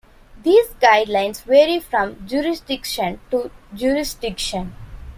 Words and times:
These 0.41 0.69
guidelines 0.81 1.43
vary 1.43 1.77
from 1.79 2.25
jurisdiction 2.25 3.19
to 3.29 3.51
jurisdiction. 3.71 4.73